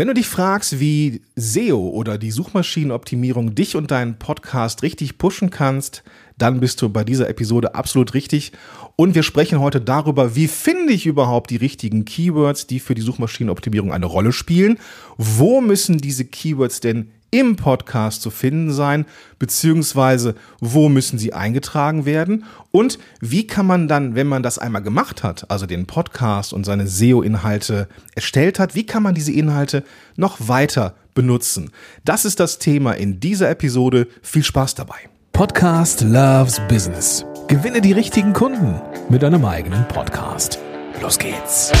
[0.00, 5.50] Wenn du dich fragst, wie SEO oder die Suchmaschinenoptimierung dich und deinen Podcast richtig pushen
[5.50, 6.04] kannst,
[6.38, 8.52] dann bist du bei dieser Episode absolut richtig.
[8.96, 13.02] Und wir sprechen heute darüber, wie finde ich überhaupt die richtigen Keywords, die für die
[13.02, 14.78] Suchmaschinenoptimierung eine Rolle spielen.
[15.18, 19.06] Wo müssen diese Keywords denn im Podcast zu finden sein,
[19.38, 24.82] beziehungsweise wo müssen sie eingetragen werden und wie kann man dann, wenn man das einmal
[24.82, 29.84] gemacht hat, also den Podcast und seine SEO-Inhalte erstellt hat, wie kann man diese Inhalte
[30.16, 31.70] noch weiter benutzen?
[32.04, 34.06] Das ist das Thema in dieser Episode.
[34.22, 34.96] Viel Spaß dabei.
[35.32, 37.24] Podcast Loves Business.
[37.48, 40.58] Gewinne die richtigen Kunden mit deinem eigenen Podcast.
[41.00, 41.72] Los geht's.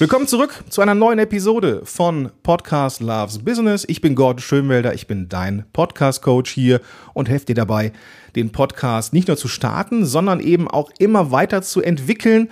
[0.00, 3.84] Willkommen zurück zu einer neuen Episode von Podcast Loves Business.
[3.88, 6.80] Ich bin Gordon Schönwelder, ich bin dein Podcast-Coach hier
[7.14, 7.90] und helfe dir dabei,
[8.36, 12.48] den Podcast nicht nur zu starten, sondern eben auch immer weiter zu entwickeln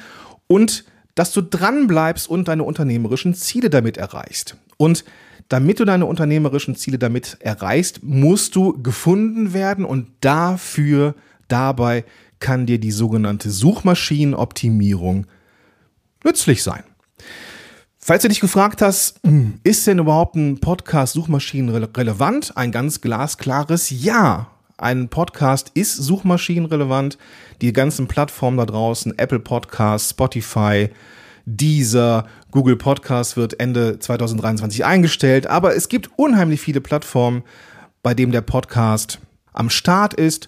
[0.48, 4.56] und dass du dran bleibst und deine unternehmerischen Ziele damit erreichst.
[4.76, 5.04] Und
[5.48, 11.14] damit du deine unternehmerischen Ziele damit erreichst, musst du gefunden werden und dafür,
[11.46, 12.04] dabei
[12.40, 15.28] kann dir die sogenannte Suchmaschinenoptimierung
[16.24, 16.82] nützlich sein.
[18.06, 22.56] Falls du dich gefragt hast, hm, ist denn überhaupt ein Podcast suchmaschinenrelevant?
[22.56, 24.46] Ein ganz glasklares Ja.
[24.78, 27.18] Ein Podcast ist suchmaschinenrelevant.
[27.62, 30.90] Die ganzen Plattformen da draußen, Apple Podcasts, Spotify,
[31.46, 35.48] Deezer, Google Podcasts wird Ende 2023 eingestellt.
[35.48, 37.42] Aber es gibt unheimlich viele Plattformen,
[38.04, 39.18] bei denen der Podcast
[39.52, 40.46] am Start ist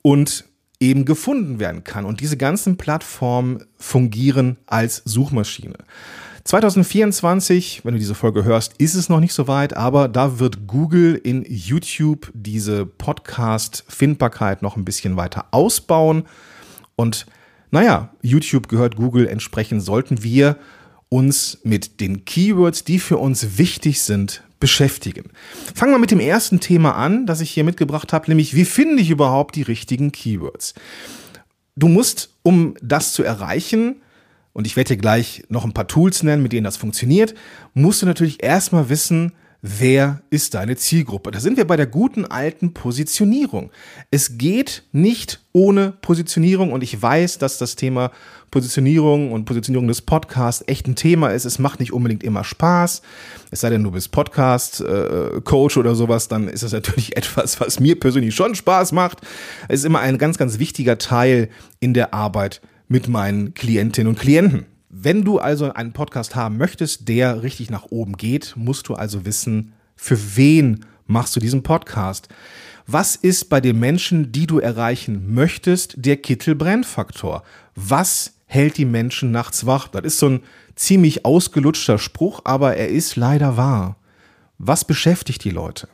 [0.00, 0.46] und
[0.80, 2.06] eben gefunden werden kann.
[2.06, 5.76] Und diese ganzen Plattformen fungieren als Suchmaschine.
[6.44, 10.66] 2024, wenn du diese Folge hörst, ist es noch nicht so weit, aber da wird
[10.66, 16.24] Google in YouTube diese Podcast-Findbarkeit noch ein bisschen weiter ausbauen.
[16.96, 17.24] Und
[17.70, 20.58] naja, YouTube gehört Google, entsprechend sollten wir
[21.08, 25.30] uns mit den Keywords, die für uns wichtig sind, beschäftigen.
[25.74, 29.02] Fangen wir mit dem ersten Thema an, das ich hier mitgebracht habe, nämlich wie finde
[29.02, 30.74] ich überhaupt die richtigen Keywords?
[31.74, 33.96] Du musst, um das zu erreichen,
[34.54, 37.34] und ich werde dir gleich noch ein paar Tools nennen, mit denen das funktioniert,
[37.74, 39.32] musst du natürlich erstmal wissen,
[39.66, 41.30] wer ist deine Zielgruppe.
[41.30, 43.70] Da sind wir bei der guten alten Positionierung.
[44.10, 48.10] Es geht nicht ohne Positionierung und ich weiß, dass das Thema
[48.50, 51.46] Positionierung und Positionierung des Podcasts echt ein Thema ist.
[51.46, 53.00] Es macht nicht unbedingt immer Spaß.
[53.50, 57.80] Es sei denn, du bist Podcast-Coach äh, oder sowas, dann ist das natürlich etwas, was
[57.80, 59.22] mir persönlich schon Spaß macht.
[59.68, 61.48] Es ist immer ein ganz, ganz wichtiger Teil
[61.80, 64.66] in der Arbeit mit meinen Klientinnen und Klienten.
[64.88, 69.24] Wenn du also einen Podcast haben möchtest, der richtig nach oben geht, musst du also
[69.24, 72.28] wissen, für wen machst du diesen Podcast?
[72.86, 77.42] Was ist bei den Menschen, die du erreichen möchtest, der Kittel-Brennfaktor?
[77.74, 79.88] Was hält die Menschen nachts wach?
[79.88, 80.42] Das ist so ein
[80.76, 83.96] ziemlich ausgelutschter Spruch, aber er ist leider wahr.
[84.58, 85.88] Was beschäftigt die Leute?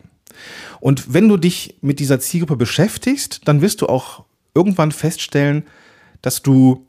[0.80, 4.24] Und wenn du dich mit dieser Zielgruppe beschäftigst, dann wirst du auch
[4.54, 5.64] irgendwann feststellen,
[6.22, 6.86] dass du,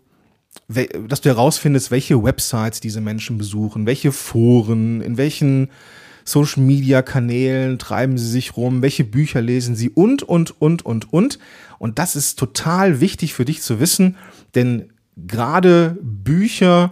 [0.68, 5.70] dass du herausfindest, welche Websites diese Menschen besuchen, welche Foren, in welchen
[6.24, 11.12] Social Media Kanälen treiben sie sich rum, welche Bücher lesen sie und, und, und, und,
[11.12, 11.40] und.
[11.80, 14.18] Und das ist total wichtig für dich zu wissen,
[14.56, 16.92] denn gerade Bücher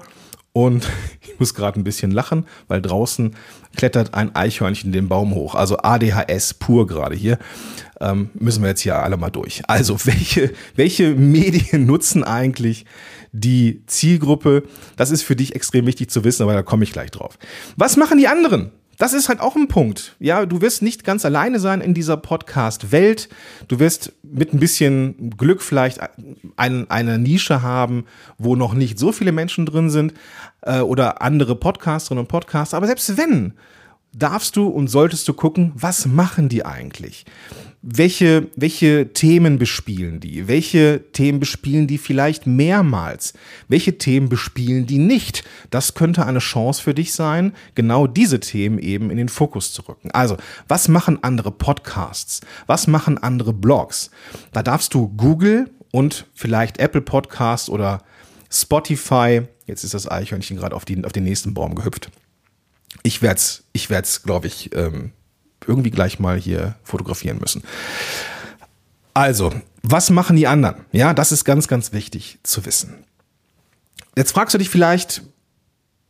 [0.53, 0.89] und
[1.21, 3.35] ich muss gerade ein bisschen lachen, weil draußen
[3.75, 5.55] klettert ein Eichhörnchen den Baum hoch.
[5.55, 7.37] Also ADHS pur gerade hier
[8.01, 9.61] ähm, müssen wir jetzt hier alle mal durch.
[9.67, 12.85] Also, welche, welche Medien nutzen eigentlich
[13.31, 14.63] die Zielgruppe?
[14.95, 17.37] Das ist für dich extrem wichtig zu wissen, aber da komme ich gleich drauf.
[17.75, 18.71] Was machen die anderen?
[18.99, 20.17] Das ist halt auch ein Punkt.
[20.19, 23.29] Ja, du wirst nicht ganz alleine sein in dieser Podcast-Welt.
[23.69, 26.01] Du wirst mit ein bisschen Glück vielleicht
[26.57, 28.03] ein, eine Nische haben,
[28.37, 30.15] wo noch nicht so viele Menschen drin sind
[30.63, 32.75] äh, oder andere Podcasterinnen und Podcaster.
[32.75, 33.53] Aber selbst wenn,
[34.13, 37.25] darfst du und solltest du gucken, was machen die eigentlich?
[37.81, 40.47] Welche, welche Themen bespielen die?
[40.49, 43.33] Welche Themen bespielen die vielleicht mehrmals?
[43.69, 45.45] Welche Themen bespielen die nicht?
[45.69, 49.83] Das könnte eine Chance für dich sein, genau diese Themen eben in den Fokus zu
[49.83, 50.11] rücken.
[50.11, 50.35] Also,
[50.67, 52.41] was machen andere Podcasts?
[52.67, 54.11] Was machen andere Blogs?
[54.51, 58.03] Da darfst du Google und vielleicht Apple Podcasts oder
[58.51, 62.09] Spotify, jetzt ist das Eichhörnchen gerade auf, auf den nächsten Baum gehüpft,
[63.03, 65.11] ich werde es, ich werd's, glaube ich, ähm,
[65.65, 67.63] irgendwie gleich mal hier fotografieren müssen.
[69.13, 70.85] Also, was machen die anderen?
[70.91, 73.05] Ja, das ist ganz, ganz wichtig zu wissen.
[74.15, 75.23] Jetzt fragst du dich vielleicht,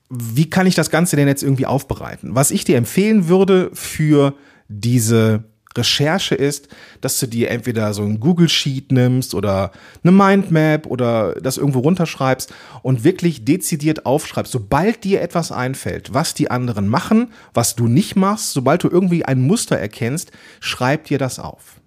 [0.09, 2.35] wie kann ich das Ganze denn jetzt irgendwie aufbereiten?
[2.35, 4.35] Was ich dir empfehlen würde für
[4.67, 5.43] diese
[5.77, 6.67] Recherche ist,
[7.01, 9.71] dass du dir entweder so ein Google Sheet nimmst oder
[10.03, 12.51] eine Mindmap oder das irgendwo runterschreibst
[12.81, 18.15] und wirklich dezidiert aufschreibst, sobald dir etwas einfällt, was die anderen machen, was du nicht
[18.15, 21.79] machst, sobald du irgendwie ein Muster erkennst, schreib dir das auf.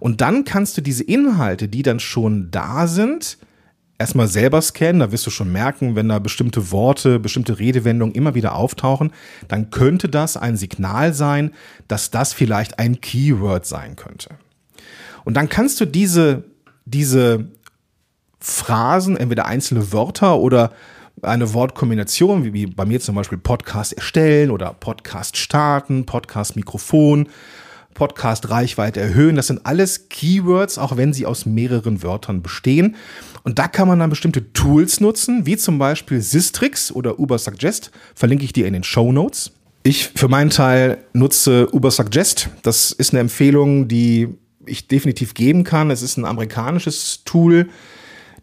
[0.00, 3.38] Und dann kannst du diese Inhalte, die dann schon da sind,
[3.98, 8.34] erstmal selber scannen, da wirst du schon merken, wenn da bestimmte Worte, bestimmte Redewendungen immer
[8.34, 9.12] wieder auftauchen,
[9.48, 11.52] dann könnte das ein Signal sein,
[11.88, 14.30] dass das vielleicht ein Keyword sein könnte.
[15.24, 16.44] Und dann kannst du diese,
[16.84, 17.48] diese
[18.40, 20.72] Phrasen, entweder einzelne Wörter oder
[21.22, 27.28] eine Wortkombination, wie bei mir zum Beispiel Podcast erstellen oder Podcast starten, Podcast Mikrofon,
[27.94, 29.34] Podcast Reichweite erhöhen.
[29.34, 32.94] Das sind alles Keywords, auch wenn sie aus mehreren Wörtern bestehen.
[33.48, 37.90] Und da kann man dann bestimmte Tools nutzen, wie zum Beispiel Sistrix oder Ubersuggest.
[38.14, 39.52] Verlinke ich dir in den Show Notes.
[39.84, 42.50] Ich für meinen Teil nutze Ubersuggest.
[42.62, 44.28] Das ist eine Empfehlung, die
[44.66, 45.90] ich definitiv geben kann.
[45.90, 47.70] Es ist ein amerikanisches Tool,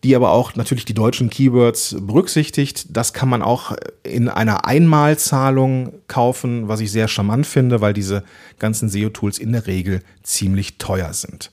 [0.03, 2.87] die aber auch natürlich die deutschen Keywords berücksichtigt.
[2.89, 8.23] Das kann man auch in einer Einmalzahlung kaufen, was ich sehr charmant finde, weil diese
[8.57, 11.51] ganzen SEO-Tools in der Regel ziemlich teuer sind.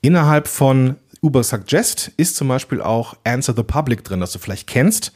[0.00, 0.96] Innerhalb von
[1.26, 5.12] Uber Suggest ist zum Beispiel auch Answer the Public drin, das du vielleicht kennst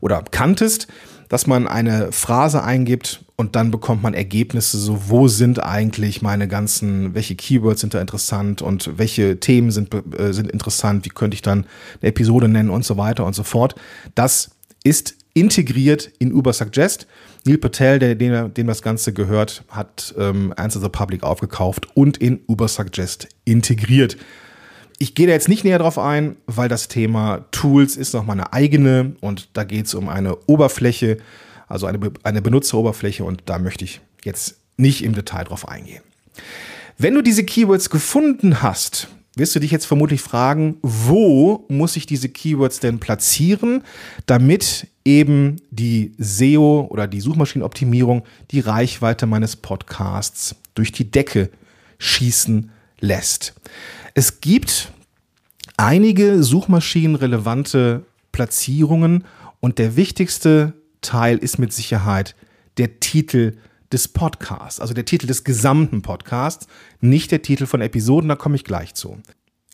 [0.00, 0.88] oder kanntest,
[1.28, 6.48] dass man eine Phrase eingibt und dann bekommt man Ergebnisse, so wo sind eigentlich meine
[6.48, 11.36] ganzen, welche Keywords sind da interessant und welche Themen sind, äh, sind interessant, wie könnte
[11.36, 11.66] ich dann
[12.00, 13.76] eine Episode nennen und so weiter und so fort.
[14.16, 14.50] Das
[14.82, 17.06] ist integriert in Uber Suggest.
[17.46, 22.16] Neil Patel, der, dem, dem das Ganze gehört, hat ähm, Answer the Public aufgekauft und
[22.16, 24.16] in Uber Suggest integriert.
[25.04, 28.54] Ich gehe da jetzt nicht näher drauf ein, weil das Thema Tools ist nochmal eine
[28.54, 31.18] eigene und da geht es um eine Oberfläche,
[31.68, 36.02] also eine, eine Benutzeroberfläche und da möchte ich jetzt nicht im Detail drauf eingehen.
[36.96, 42.06] Wenn du diese Keywords gefunden hast, wirst du dich jetzt vermutlich fragen, wo muss ich
[42.06, 43.84] diese Keywords denn platzieren,
[44.24, 48.22] damit eben die SEO oder die Suchmaschinenoptimierung
[48.52, 51.50] die Reichweite meines Podcasts durch die Decke
[51.98, 52.70] schießen
[53.00, 53.52] lässt.
[54.14, 54.93] Es gibt
[55.84, 59.24] einige suchmaschinenrelevante Platzierungen
[59.60, 60.72] und der wichtigste
[61.02, 62.34] Teil ist mit Sicherheit
[62.78, 63.58] der Titel
[63.92, 66.68] des Podcasts, also der Titel des gesamten Podcasts,
[67.02, 69.18] nicht der Titel von Episoden, da komme ich gleich zu.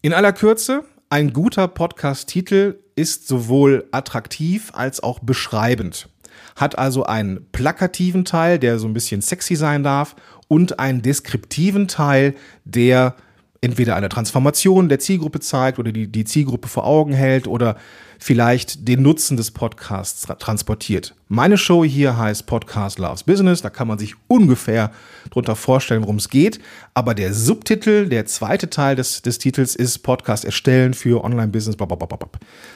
[0.02, 6.08] In aller Kürze, ein guter Podcast-Titel ist sowohl attraktiv als auch beschreibend,
[6.56, 10.16] hat also einen plakativen Teil, der so ein bisschen sexy sein darf,
[10.48, 12.34] und einen deskriptiven Teil,
[12.64, 13.14] der
[13.62, 17.76] entweder eine Transformation der Zielgruppe zeigt oder die, die Zielgruppe vor Augen hält oder
[18.18, 21.14] vielleicht den Nutzen des Podcasts transportiert.
[21.28, 23.60] Meine Show hier heißt Podcast Loves Business.
[23.60, 24.92] Da kann man sich ungefähr
[25.30, 26.58] drunter vorstellen, worum es geht.
[26.94, 31.76] Aber der Subtitel, der zweite Teil des, des Titels ist Podcast erstellen für Online-Business.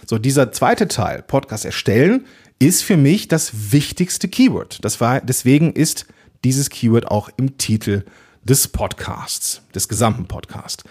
[0.06, 2.26] So, dieser zweite Teil, Podcast erstellen,
[2.58, 4.84] ist für mich das wichtigste Keyword.
[4.84, 6.06] Das war, deswegen ist
[6.44, 8.04] dieses Keyword auch im Titel
[8.44, 10.84] des Podcasts, des gesamten Podcasts.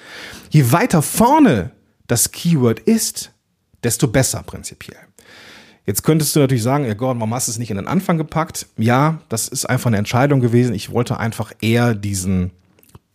[0.49, 1.71] Je weiter vorne
[2.07, 3.31] das Keyword ist,
[3.83, 4.99] desto besser prinzipiell.
[5.85, 8.17] Jetzt könntest du natürlich sagen, ja Gott, warum hast du es nicht in den Anfang
[8.17, 8.67] gepackt?
[8.77, 10.73] Ja, das ist einfach eine Entscheidung gewesen.
[10.73, 12.51] Ich wollte einfach eher diesen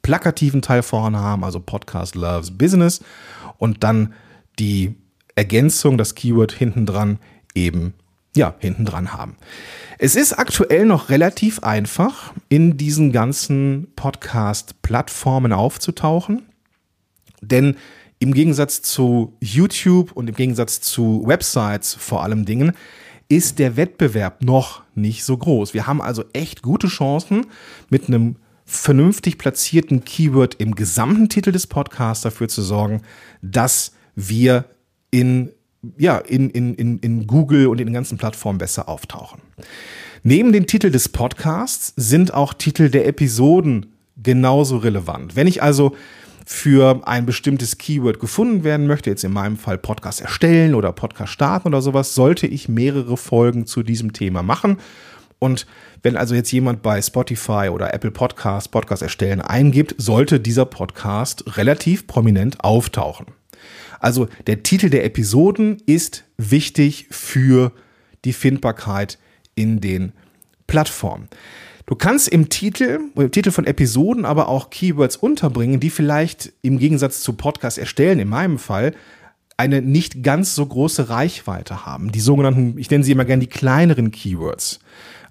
[0.02, 3.00] plakativen Teil vorne haben, also Podcast Loves Business
[3.56, 4.12] und dann
[4.58, 4.94] die
[5.34, 7.18] Ergänzung, das Keyword hinten dran
[7.54, 7.94] eben
[8.36, 9.36] ja, hinten dran haben.
[9.98, 16.42] Es ist aktuell noch relativ einfach, in diesen ganzen Podcast-Plattformen aufzutauchen,
[17.40, 17.76] denn
[18.20, 22.72] im Gegensatz zu YouTube und im Gegensatz zu Websites vor allem Dingen
[23.28, 25.74] ist der Wettbewerb noch nicht so groß.
[25.74, 27.46] Wir haben also echt gute Chancen
[27.90, 33.02] mit einem vernünftig platzierten Keyword im gesamten Titel des Podcasts dafür zu sorgen,
[33.42, 34.64] dass wir
[35.10, 35.50] in
[35.96, 39.40] ja, in, in, in, in Google und in den ganzen Plattformen besser auftauchen.
[40.22, 43.86] Neben dem Titel des Podcasts sind auch Titel der Episoden
[44.20, 45.36] genauso relevant.
[45.36, 45.94] Wenn ich also
[46.44, 51.32] für ein bestimmtes Keyword gefunden werden möchte, jetzt in meinem Fall Podcast erstellen oder Podcast
[51.32, 54.78] starten oder sowas, sollte ich mehrere Folgen zu diesem Thema machen.
[55.38, 55.66] Und
[56.02, 61.56] wenn also jetzt jemand bei Spotify oder Apple Podcast Podcast erstellen eingibt, sollte dieser Podcast
[61.56, 63.26] relativ prominent auftauchen.
[64.00, 67.72] Also der Titel der Episoden ist wichtig für
[68.24, 69.18] die Findbarkeit
[69.54, 70.12] in den
[70.66, 71.28] Plattformen.
[71.86, 76.78] Du kannst im Titel, im Titel von Episoden aber auch Keywords unterbringen, die vielleicht im
[76.78, 78.92] Gegensatz zu Podcast erstellen, in meinem Fall,
[79.56, 82.12] eine nicht ganz so große Reichweite haben.
[82.12, 84.80] Die sogenannten, ich nenne sie immer gerne die kleineren Keywords.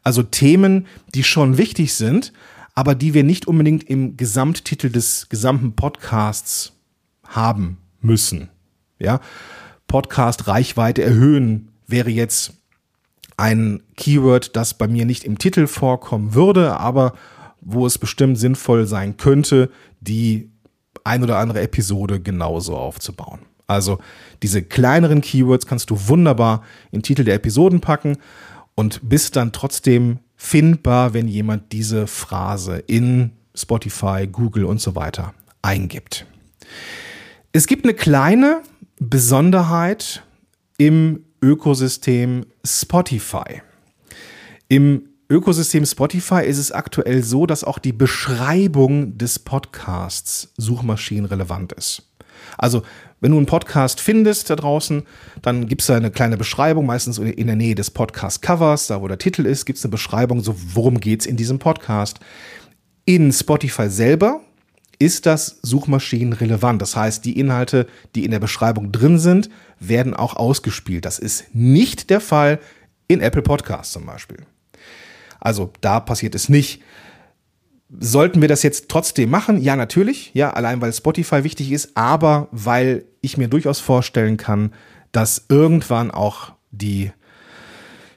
[0.04, 2.34] Also Themen, die schon wichtig sind,
[2.74, 6.74] aber die wir nicht unbedingt im Gesamttitel des gesamten Podcasts
[7.24, 8.50] haben müssen.
[9.00, 9.20] Ja,
[9.88, 12.54] Podcast Reichweite erhöhen wäre jetzt
[13.38, 17.14] ein Keyword, das bei mir nicht im Titel vorkommen würde, aber
[17.62, 19.70] wo es bestimmt sinnvoll sein könnte,
[20.02, 20.50] die
[21.04, 23.40] ein oder andere Episode genauso aufzubauen.
[23.68, 24.00] Also
[24.42, 28.18] diese kleineren Keywords kannst du wunderbar in Titel der Episoden packen
[28.76, 35.34] und bist dann trotzdem findbar, wenn jemand diese Phrase in Spotify, Google und so weiter
[35.62, 36.26] eingibt.
[37.52, 38.62] Es gibt eine kleine
[39.00, 40.24] Besonderheit
[40.80, 43.62] im Ökosystem Spotify.
[44.70, 52.10] Im Ökosystem Spotify ist es aktuell so, dass auch die Beschreibung des Podcasts suchmaschinenrelevant ist.
[52.58, 52.82] Also,
[53.22, 55.04] wenn du einen Podcast findest da draußen,
[55.44, 59.08] dann gibt es da eine kleine Beschreibung, meistens in der Nähe des Podcast-Covers, da wo
[59.08, 62.20] der Titel ist, gibt es eine Beschreibung, so worum geht es in diesem Podcast.
[63.06, 64.42] In Spotify selber
[65.00, 66.82] ist das suchmaschinenrelevant.
[66.82, 69.50] Das heißt, die Inhalte, die in der Beschreibung drin sind,
[69.80, 71.06] werden auch ausgespielt.
[71.06, 72.60] Das ist nicht der Fall
[73.08, 74.40] in Apple Podcasts zum Beispiel.
[75.40, 76.82] Also da passiert es nicht.
[78.00, 79.62] Sollten wir das jetzt trotzdem machen?
[79.62, 80.32] Ja, natürlich.
[80.34, 84.74] Ja, allein weil Spotify wichtig ist, aber weil ich mir durchaus vorstellen kann,
[85.12, 87.12] dass irgendwann auch die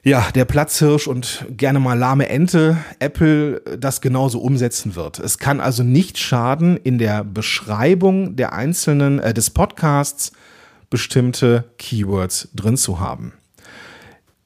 [0.03, 5.19] ja, der Platzhirsch und gerne mal lahme Ente Apple das genauso umsetzen wird.
[5.19, 10.31] Es kann also nicht schaden, in der Beschreibung der einzelnen äh, des Podcasts
[10.89, 13.33] bestimmte Keywords drin zu haben.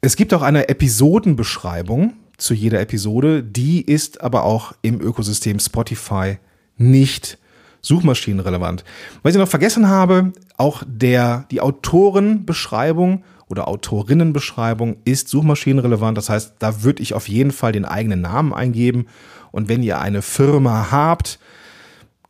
[0.02, 3.44] Es gibt auch eine Episodenbeschreibung, zu jeder Episode.
[3.44, 6.38] Die ist aber auch im Ökosystem Spotify
[6.78, 7.38] nicht
[7.82, 8.84] suchmaschinenrelevant.
[9.24, 16.18] Was ich noch vergessen habe, auch der, die Autorenbeschreibung oder Autorinnenbeschreibung ist suchmaschinenrelevant.
[16.18, 19.08] Das heißt, da würde ich auf jeden Fall den eigenen Namen eingeben.
[19.52, 21.40] Und wenn ihr eine Firma habt,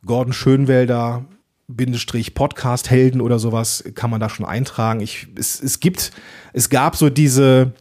[0.04, 1.24] Gordon Schönwelder,
[1.68, 5.00] Bindestrich Podcast Helden oder sowas, kann man da schon eintragen.
[5.00, 6.12] Ich, es, es gibt,
[6.52, 7.72] es gab so diese,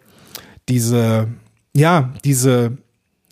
[0.68, 1.28] diese
[1.76, 2.78] ja, diese,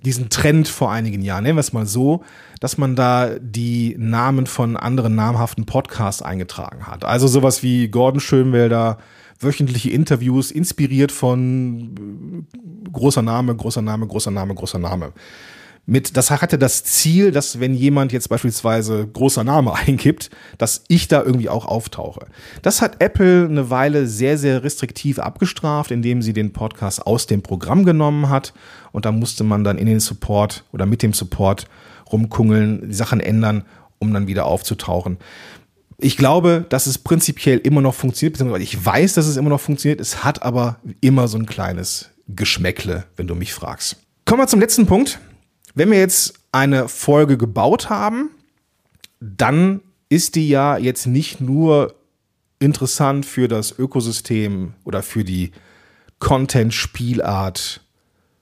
[0.03, 2.23] diesen Trend vor einigen Jahren, nennen wir es mal so,
[2.59, 7.05] dass man da die Namen von anderen namhaften Podcasts eingetragen hat.
[7.05, 8.97] Also sowas wie Gordon Schönwelder,
[9.39, 12.45] wöchentliche Interviews, inspiriert von
[12.91, 15.13] großer Name, großer Name, großer Name, großer Name
[15.85, 21.07] mit, das hatte das Ziel, dass wenn jemand jetzt beispielsweise großer Name eingibt, dass ich
[21.07, 22.27] da irgendwie auch auftauche.
[22.61, 27.41] Das hat Apple eine Weile sehr, sehr restriktiv abgestraft, indem sie den Podcast aus dem
[27.41, 28.53] Programm genommen hat.
[28.91, 31.67] Und da musste man dann in den Support oder mit dem Support
[32.11, 33.65] rumkungeln, Sachen ändern,
[33.99, 35.17] um dann wieder aufzutauchen.
[36.03, 39.61] Ich glaube, dass es prinzipiell immer noch funktioniert, beziehungsweise ich weiß, dass es immer noch
[39.61, 40.01] funktioniert.
[40.01, 43.95] Es hat aber immer so ein kleines Geschmäckle, wenn du mich fragst.
[44.25, 45.19] Kommen wir zum letzten Punkt.
[45.75, 48.31] Wenn wir jetzt eine Folge gebaut haben,
[49.21, 49.79] dann
[50.09, 51.95] ist die ja jetzt nicht nur
[52.59, 55.51] interessant für das Ökosystem oder für die
[56.19, 57.81] Content-Spielart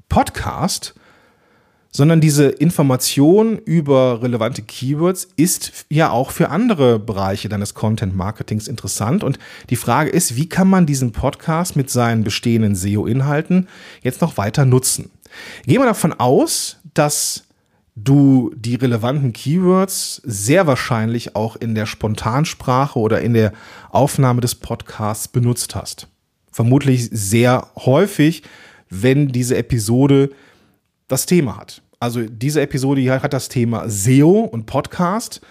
[0.09, 0.95] Podcast,
[1.91, 9.23] sondern diese Information über relevante Keywords ist ja auch für andere Bereiche deines Content-Marketings interessant.
[9.23, 9.37] Und
[9.69, 13.67] die Frage ist, wie kann man diesen Podcast mit seinen bestehenden SEO-Inhalten
[14.03, 15.11] jetzt noch weiter nutzen?
[15.65, 17.43] Gehen wir davon aus, dass
[17.95, 23.51] du die relevanten Keywords sehr wahrscheinlich auch in der Spontansprache oder in der
[23.89, 26.07] Aufnahme des Podcasts benutzt hast.
[26.51, 28.43] Vermutlich sehr häufig,
[28.89, 30.29] wenn diese Episode
[31.11, 31.81] das Thema hat.
[31.99, 35.41] Also diese Episode hier hat das Thema SEO und Podcast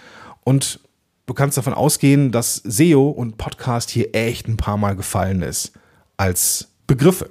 [0.43, 0.81] und
[1.27, 5.73] du kannst davon ausgehen, dass SEO und Podcast hier echt ein paar Mal gefallen ist
[6.17, 7.29] als Begriffe.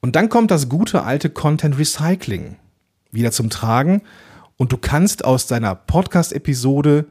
[0.00, 2.56] Und dann kommt das gute alte Content Recycling
[3.10, 4.02] wieder zum Tragen
[4.56, 7.06] und du kannst aus deiner Podcast-Episode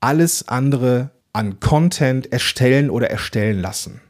[0.00, 4.00] alles andere an Content erstellen oder erstellen lassen.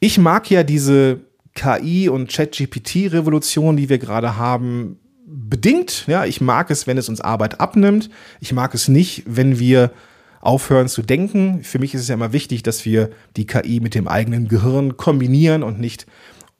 [0.00, 1.20] Ich mag ja diese
[1.54, 6.04] KI und ChatGPT-Revolution, die wir gerade haben, bedingt.
[6.06, 8.10] Ja, ich mag es, wenn es uns Arbeit abnimmt.
[8.40, 9.92] Ich mag es nicht, wenn wir
[10.40, 11.62] aufhören zu denken.
[11.62, 14.96] Für mich ist es ja immer wichtig, dass wir die KI mit dem eigenen Gehirn
[14.96, 16.06] kombinieren und nicht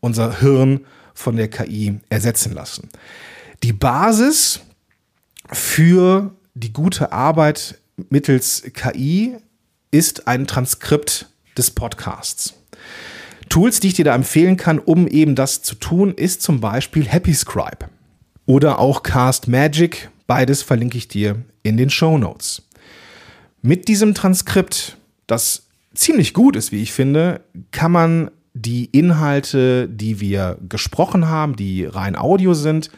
[0.01, 0.81] unser Hirn
[1.15, 2.89] von der KI ersetzen lassen.
[3.63, 4.61] Die Basis
[5.53, 7.79] für die gute Arbeit
[8.09, 9.37] mittels KI
[9.91, 12.55] ist ein Transkript des Podcasts.
[13.51, 17.07] Tools, die ich dir da empfehlen kann, um eben das zu tun, ist zum Beispiel
[17.07, 17.91] Happy Scribe
[18.47, 20.09] oder auch Cast Magic.
[20.27, 22.63] Beides verlinke ich dir in den Show Notes.
[23.61, 27.41] Mit diesem Transkript, das ziemlich gut ist, wie ich finde,
[27.73, 32.91] kann man die Inhalte, die wir gesprochen haben, die rein Audio sind,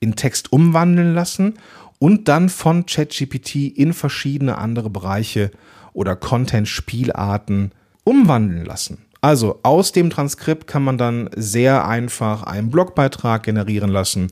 [0.00, 1.54] in Text umwandeln lassen
[2.00, 5.52] und dann von ChatGPT in verschiedene andere Bereiche
[5.92, 7.70] oder Content-Spielarten
[8.02, 8.98] umwandeln lassen.
[9.20, 14.28] Also aus dem Transkript kann man dann sehr einfach einen Blogbeitrag generieren lassen.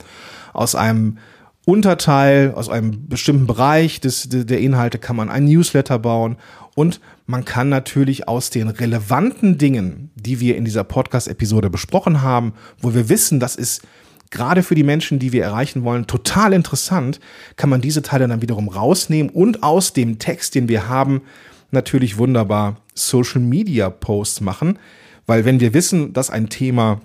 [0.52, 1.18] Aus einem
[1.66, 6.37] Unterteil, aus einem bestimmten Bereich des, der Inhalte kann man ein Newsletter bauen
[6.75, 12.54] und man kann natürlich aus den relevanten Dingen, die wir in dieser Podcast-Episode besprochen haben,
[12.80, 13.83] wo wir wissen, das ist
[14.30, 17.21] gerade für die Menschen, die wir erreichen wollen, total interessant,
[17.57, 21.23] kann man diese Teile dann wiederum rausnehmen und aus dem Text, den wir haben,
[21.70, 24.78] natürlich wunderbar Social Media Posts machen,
[25.26, 27.00] weil wenn wir wissen, dass ein Thema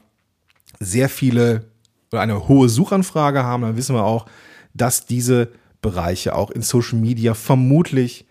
[0.79, 1.65] sehr viele
[2.11, 4.25] oder eine hohe Suchanfrage haben, dann wissen wir auch,
[4.73, 5.49] dass diese
[5.81, 8.25] Bereiche auch in Social Media vermutlich,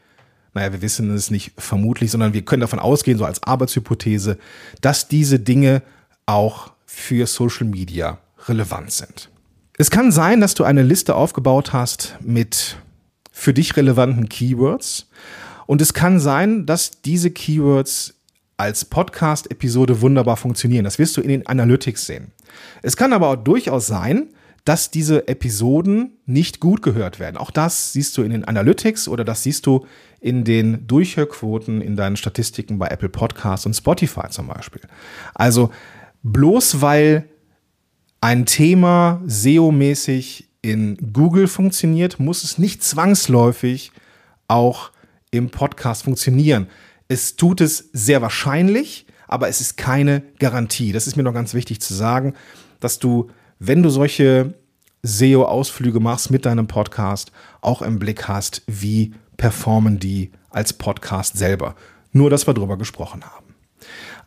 [0.54, 4.38] naja, wir wissen es nicht vermutlich, sondern wir können davon ausgehen, so als Arbeitshypothese,
[4.80, 5.82] dass diese Dinge
[6.26, 9.30] auch für Social Media relevant sind.
[9.78, 12.76] Es kann sein, dass du eine Liste aufgebaut hast mit
[13.30, 15.08] für dich relevanten Keywords
[15.66, 18.14] und es kann sein, dass diese Keywords
[18.56, 20.84] als Podcast-Episode wunderbar funktionieren.
[20.84, 22.32] Das wirst du in den Analytics sehen.
[22.82, 24.28] Es kann aber auch durchaus sein,
[24.64, 27.36] dass diese Episoden nicht gut gehört werden.
[27.36, 29.86] Auch das siehst du in den Analytics oder das siehst du
[30.20, 34.82] in den Durchhörquoten in deinen Statistiken bei Apple Podcasts und Spotify zum Beispiel.
[35.34, 35.70] Also
[36.22, 37.28] bloß weil
[38.20, 43.90] ein Thema SEO-mäßig in Google funktioniert, muss es nicht zwangsläufig
[44.46, 44.91] auch
[45.32, 46.68] im Podcast funktionieren.
[47.08, 50.92] Es tut es sehr wahrscheinlich, aber es ist keine Garantie.
[50.92, 52.34] Das ist mir noch ganz wichtig zu sagen,
[52.78, 54.54] dass du, wenn du solche
[55.02, 61.74] SEO-Ausflüge machst mit deinem Podcast, auch im Blick hast, wie performen die als Podcast selber.
[62.12, 63.54] Nur, dass wir darüber gesprochen haben.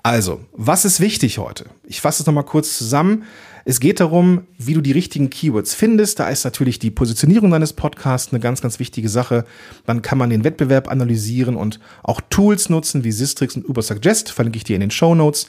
[0.03, 1.65] Also, was ist wichtig heute?
[1.83, 3.24] Ich fasse es nochmal kurz zusammen.
[3.67, 6.19] Es geht darum, wie du die richtigen Keywords findest.
[6.19, 9.43] Da ist natürlich die Positionierung deines Podcasts eine ganz, ganz wichtige Sache.
[9.88, 14.29] Dann kann man den Wettbewerb analysieren und auch Tools nutzen wie Sistrix und Ubersuggest.
[14.29, 15.48] Verlinke ich dir in den Show Notes.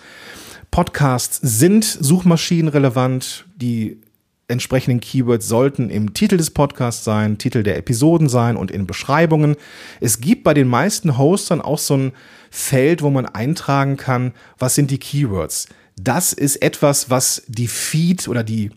[0.71, 3.45] Podcasts sind suchmaschinenrelevant.
[3.57, 4.01] Die
[4.49, 9.57] entsprechenden Keywords sollten im Titel des Podcasts sein, Titel der Episoden sein und in Beschreibungen.
[10.01, 12.13] Es gibt bei den meisten Hostern auch so ein
[12.51, 15.67] Feld, wo man eintragen kann, was sind die Keywords.
[15.97, 18.71] Das ist etwas, was die Feed oder die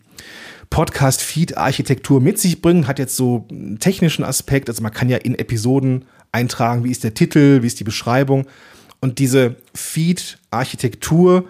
[0.69, 4.69] Podcast-Feed-Architektur mit sich bringt, hat jetzt so einen technischen Aspekt.
[4.69, 8.45] Also man kann ja in Episoden eintragen, wie ist der Titel, wie ist die Beschreibung.
[9.01, 11.45] Und diese Feed-Architektur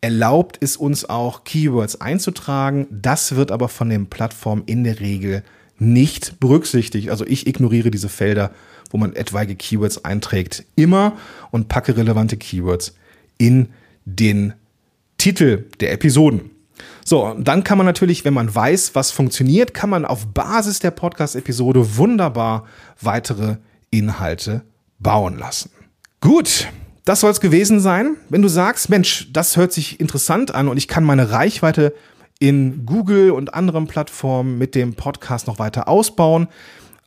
[0.00, 2.86] erlaubt es uns auch, Keywords einzutragen.
[2.90, 5.42] Das wird aber von den Plattformen in der Regel
[5.78, 7.10] nicht berücksichtigt.
[7.10, 8.50] Also ich ignoriere diese Felder,
[8.90, 11.16] wo man etwaige Keywords einträgt, immer
[11.50, 12.94] und packe relevante Keywords
[13.38, 13.68] in
[14.04, 14.54] den
[15.18, 16.50] Titel der Episoden.
[17.04, 20.90] So, dann kann man natürlich, wenn man weiß, was funktioniert, kann man auf Basis der
[20.90, 22.66] Podcast-Episode wunderbar
[23.00, 23.56] weitere
[23.90, 24.62] Inhalte
[24.98, 25.70] bauen lassen.
[26.20, 26.68] Gut,
[27.04, 28.16] das soll es gewesen sein.
[28.28, 31.94] Wenn du sagst, Mensch, das hört sich interessant an und ich kann meine Reichweite
[32.38, 36.48] in Google und anderen Plattformen mit dem Podcast noch weiter ausbauen,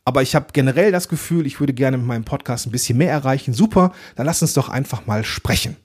[0.04, 3.10] aber ich habe generell das Gefühl, ich würde gerne mit meinem Podcast ein bisschen mehr
[3.10, 3.52] erreichen.
[3.52, 5.76] Super, dann lass uns doch einfach mal sprechen.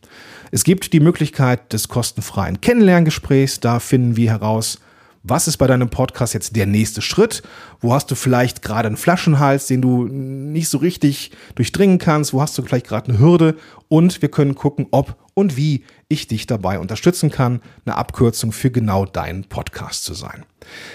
[0.52, 3.60] Es gibt die Möglichkeit des kostenfreien Kennenlerngesprächs.
[3.60, 4.80] Da finden wir heraus,
[5.28, 7.42] was ist bei deinem Podcast jetzt der nächste Schritt?
[7.82, 12.34] Wo hast du vielleicht gerade einen Flaschenhals, den du nicht so richtig durchdringen kannst?
[12.34, 13.56] Wo hast du vielleicht gerade eine Hürde?
[13.88, 18.70] Und wir können gucken, ob und wie ich dich dabei unterstützen kann, eine Abkürzung für
[18.70, 20.46] genau deinen Podcast zu sein.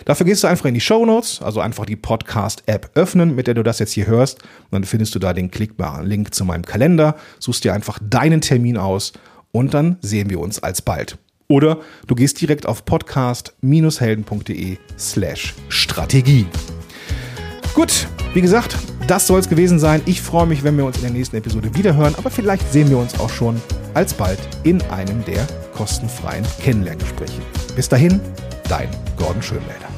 [0.04, 3.54] Dafür gehst du einfach in die Show Notes, also einfach die Podcast-App öffnen, mit der
[3.54, 4.42] du das jetzt hier hörst.
[4.42, 8.40] Und dann findest du da den klickbaren Link zu meinem Kalender, suchst dir einfach deinen
[8.40, 9.12] Termin aus
[9.52, 11.18] und dann sehen wir uns alsbald.
[11.50, 16.46] Oder du gehst direkt auf podcast-helden.de slash Strategie.
[17.74, 18.76] Gut, wie gesagt,
[19.08, 20.00] das soll es gewesen sein.
[20.06, 22.98] Ich freue mich, wenn wir uns in der nächsten Episode wiederhören, aber vielleicht sehen wir
[22.98, 23.60] uns auch schon
[23.94, 27.42] alsbald in einem der kostenfreien Kennenlerngespräche.
[27.74, 28.20] Bis dahin,
[28.68, 29.89] dein Gordon Schönwälder.